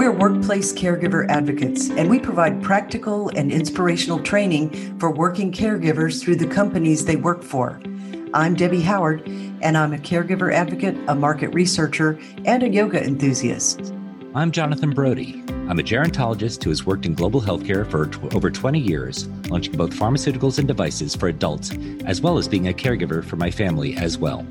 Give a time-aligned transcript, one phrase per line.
[0.00, 6.36] We're workplace caregiver advocates, and we provide practical and inspirational training for working caregivers through
[6.36, 7.82] the companies they work for.
[8.32, 9.28] I'm Debbie Howard,
[9.60, 13.92] and I'm a caregiver advocate, a market researcher, and a yoga enthusiast.
[14.34, 15.44] I'm Jonathan Brody.
[15.68, 19.76] I'm a gerontologist who has worked in global healthcare for t- over 20 years, launching
[19.76, 21.72] both pharmaceuticals and devices for adults,
[22.06, 24.46] as well as being a caregiver for my family as well.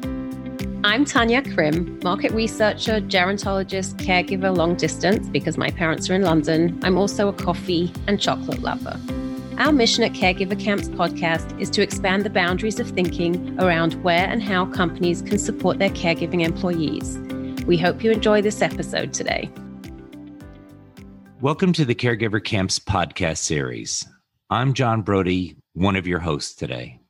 [0.81, 6.79] I'm Tanya Krim, market researcher, gerontologist, caregiver long distance because my parents are in London.
[6.83, 8.97] I'm also a coffee and chocolate lover.
[9.57, 14.25] Our mission at Caregiver Camps podcast is to expand the boundaries of thinking around where
[14.25, 17.17] and how companies can support their caregiving employees.
[17.65, 19.51] We hope you enjoy this episode today.
[21.41, 24.07] Welcome to the Caregiver Camps podcast series.
[24.49, 27.01] I'm John Brody, one of your hosts today.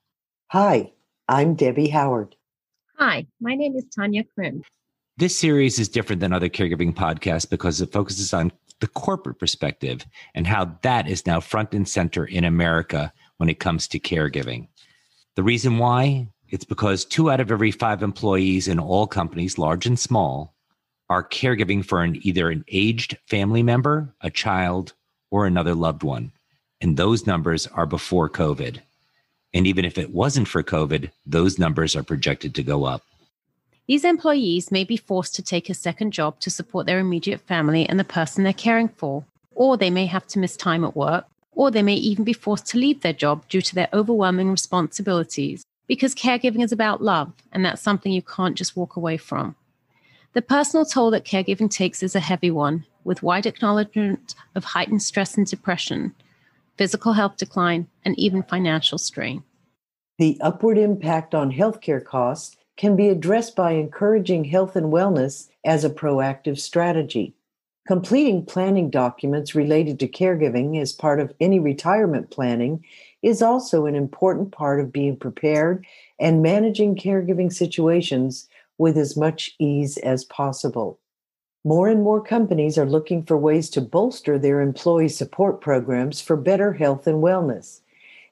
[0.48, 0.92] Hi,
[1.28, 2.36] I'm Debbie Howard.
[3.00, 4.62] Hi, my name is Tanya Krim.
[5.16, 10.06] This series is different than other caregiving podcasts because it focuses on the corporate perspective
[10.36, 14.68] and how that is now front and center in America when it comes to caregiving.
[15.38, 16.28] The reason why?
[16.50, 20.54] It's because two out of every five employees in all companies, large and small,
[21.10, 24.92] are caregiving for an either an aged family member, a child,
[25.32, 26.34] or another loved one.
[26.82, 28.82] And those numbers are before COVID.
[29.54, 33.04] And even if it wasn't for COVID, those numbers are projected to go up.
[33.88, 37.90] These employees may be forced to take a second job to support their immediate family
[37.90, 41.26] and the person they're caring for, or they may have to miss time at work,
[41.54, 45.64] or they may even be forced to leave their job due to their overwhelming responsibilities.
[45.88, 49.56] Because caregiving is about love, and that's something you can't just walk away from.
[50.34, 55.02] The personal toll that caregiving takes is a heavy one, with wide acknowledgement of heightened
[55.02, 56.14] stress and depression,
[56.80, 59.44] physical health decline, and even financial strain.
[60.18, 65.84] The upward impact on healthcare costs can be addressed by encouraging health and wellness as
[65.84, 67.36] a proactive strategy.
[67.86, 72.86] Completing planning documents related to caregiving as part of any retirement planning
[73.22, 75.86] is also an important part of being prepared
[76.18, 80.98] and managing caregiving situations with as much ease as possible.
[81.66, 86.38] More and more companies are looking for ways to bolster their employee support programs for
[86.38, 87.82] better health and wellness,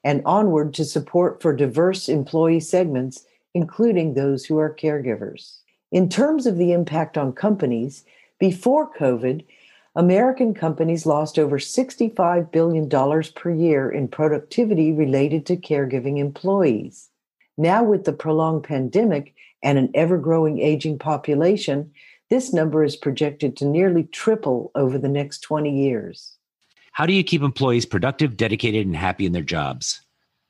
[0.02, 5.58] and onward to support for diverse employee segments, including those who are caregivers.
[5.92, 8.04] In terms of the impact on companies,
[8.38, 9.44] before COVID,
[9.94, 12.88] American companies lost over $65 billion
[13.34, 17.10] per year in productivity related to caregiving employees.
[17.58, 21.90] Now, with the prolonged pandemic and an ever growing aging population,
[22.30, 26.36] this number is projected to nearly triple over the next 20 years.
[26.92, 30.00] How do you keep employees productive, dedicated, and happy in their jobs?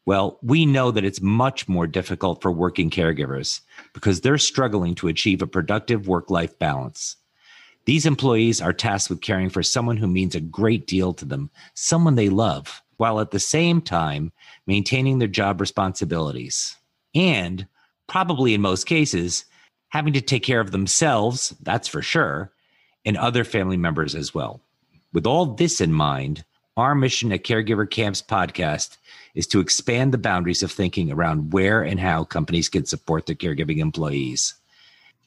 [0.07, 3.61] Well, we know that it's much more difficult for working caregivers
[3.93, 7.17] because they're struggling to achieve a productive work life balance.
[7.85, 11.51] These employees are tasked with caring for someone who means a great deal to them,
[11.75, 14.33] someone they love, while at the same time
[14.67, 16.77] maintaining their job responsibilities.
[17.15, 17.67] And
[18.07, 19.45] probably in most cases,
[19.89, 22.53] having to take care of themselves, that's for sure,
[23.05, 24.61] and other family members as well.
[25.13, 26.45] With all this in mind,
[26.77, 28.99] our mission at Caregiver Camps podcast
[29.35, 33.35] is to expand the boundaries of thinking around where and how companies can support their
[33.35, 34.55] caregiving employees.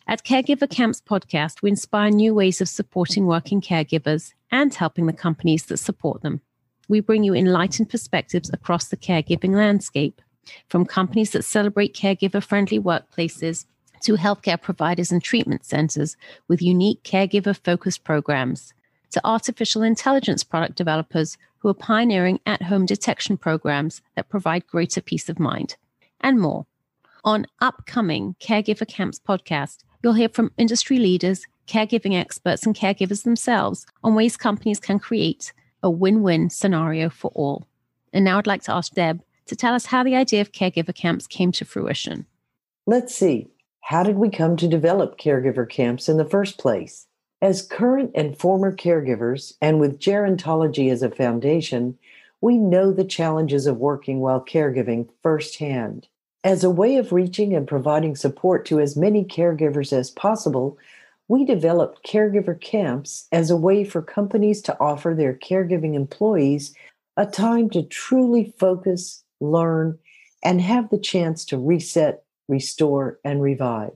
[0.07, 5.13] At Caregiver Camps podcast, we inspire new ways of supporting working caregivers and helping the
[5.13, 6.41] companies that support them.
[6.88, 10.22] We bring you enlightened perspectives across the caregiving landscape,
[10.67, 13.66] from companies that celebrate caregiver friendly workplaces
[14.03, 16.17] to healthcare providers and treatment centers
[16.47, 18.73] with unique caregiver focused programs,
[19.12, 25.01] to artificial intelligence product developers who are pioneering at home detection programs that provide greater
[25.01, 25.75] peace of mind,
[26.22, 26.66] and more.
[27.23, 33.85] On upcoming Caregiver Camps podcast, you'll hear from industry leaders, caregiving experts, and caregivers themselves
[34.03, 35.53] on ways companies can create
[35.84, 37.67] a win win scenario for all.
[38.11, 40.95] And now I'd like to ask Deb to tell us how the idea of caregiver
[40.95, 42.25] camps came to fruition.
[42.88, 43.47] Let's see.
[43.91, 47.08] How did we come to develop caregiver camps in the first place?
[47.41, 51.97] As current and former caregivers, and with gerontology as a foundation,
[52.40, 56.08] we know the challenges of working while caregiving firsthand.
[56.41, 60.78] As a way of reaching and providing support to as many caregivers as possible,
[61.28, 66.73] we developed caregiver camps as a way for companies to offer their caregiving employees
[67.17, 69.99] a time to truly focus, learn,
[70.41, 73.94] and have the chance to reset restore, and revive.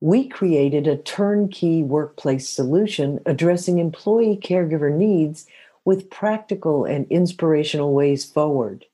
[0.00, 5.46] We created a turnkey workplace solution addressing employee caregiver needs
[5.84, 8.86] with practical and inspirational ways forward.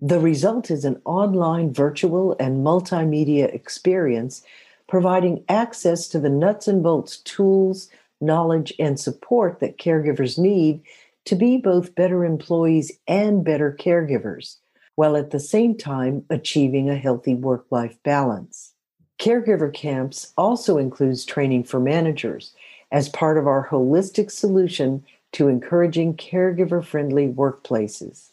[0.00, 4.42] The result is an online, virtual, and multimedia experience
[4.88, 7.88] providing access to the nuts and bolts tools,
[8.20, 10.82] knowledge, and support that caregivers need
[11.26, 14.56] to be both better employees and better caregivers,
[15.00, 18.74] while at the same time achieving a healthy work life balance.
[19.18, 22.52] Caregiver camps also includes training for managers
[22.92, 25.02] as part of our holistic solution
[25.32, 28.32] to encouraging caregiver friendly workplaces.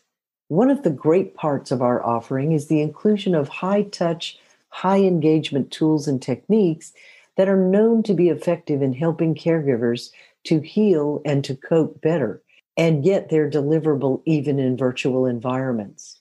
[0.50, 4.38] One of the great parts of our offering is the inclusion of high touch,
[4.68, 6.92] high engagement tools and techniques
[7.38, 10.12] that are known to be effective in helping caregivers
[10.44, 12.42] to heal and to cope better,
[12.75, 16.17] and yet they're deliverable even in virtual environments.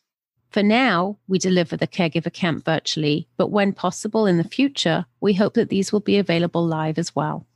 [0.51, 5.35] For now, we deliver the Caregiver Camp virtually, but when possible in the future, we
[5.35, 7.47] hope that these will be available live as well.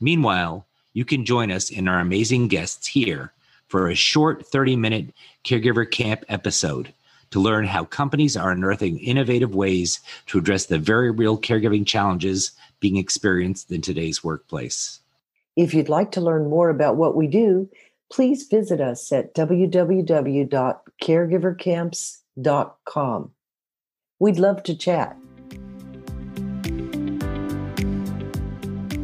[0.00, 3.32] Meanwhile, you can join us and our amazing guests here
[3.68, 6.92] for a short 30 minute Caregiver Camp episode
[7.30, 12.52] to learn how companies are unearthing innovative ways to address the very real caregiving challenges
[12.80, 15.00] being experienced in today's workplace.
[15.56, 17.68] If you'd like to learn more about what we do,
[18.10, 22.22] please visit us at www.caregivercamps.com.
[24.18, 25.16] We'd love to chat.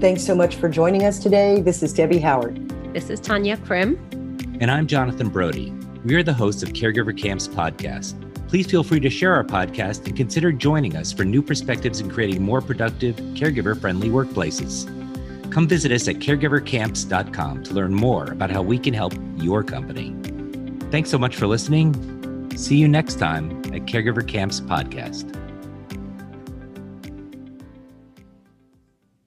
[0.00, 1.60] Thanks so much for joining us today.
[1.60, 2.68] This is Debbie Howard.
[2.92, 3.96] This is Tanya Krim.
[4.60, 5.72] And I'm Jonathan Brody.
[6.04, 8.18] We are the hosts of Caregiver Camps podcast.
[8.48, 12.10] Please feel free to share our podcast and consider joining us for new perspectives in
[12.10, 14.86] creating more productive, caregiver friendly workplaces.
[15.52, 20.14] Come visit us at caregivercamps.com to learn more about how we can help your company.
[20.90, 22.21] Thanks so much for listening.
[22.56, 25.41] See you next time at Caregiver Camps Podcast.